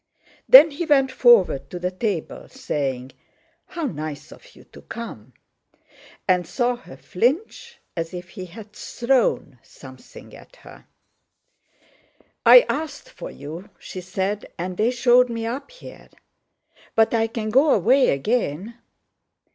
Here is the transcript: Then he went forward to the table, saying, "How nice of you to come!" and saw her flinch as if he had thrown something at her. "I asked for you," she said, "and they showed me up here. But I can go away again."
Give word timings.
Then 0.49 0.71
he 0.71 0.85
went 0.87 1.11
forward 1.11 1.69
to 1.69 1.77
the 1.77 1.91
table, 1.91 2.49
saying, 2.49 3.11
"How 3.67 3.83
nice 3.85 4.31
of 4.31 4.55
you 4.55 4.63
to 4.73 4.81
come!" 4.81 5.33
and 6.27 6.47
saw 6.47 6.75
her 6.75 6.97
flinch 6.97 7.77
as 7.95 8.11
if 8.11 8.29
he 8.29 8.47
had 8.47 8.73
thrown 8.73 9.59
something 9.61 10.35
at 10.35 10.55
her. 10.55 10.87
"I 12.47 12.61
asked 12.67 13.11
for 13.11 13.29
you," 13.29 13.69
she 13.77 14.01
said, 14.01 14.51
"and 14.57 14.75
they 14.75 14.89
showed 14.89 15.29
me 15.29 15.45
up 15.45 15.69
here. 15.69 16.09
But 16.95 17.13
I 17.13 17.27
can 17.27 17.51
go 17.51 17.69
away 17.71 18.09
again." 18.09 18.79